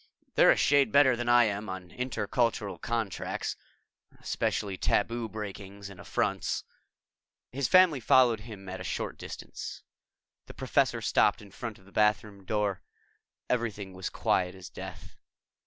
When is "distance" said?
9.19-9.83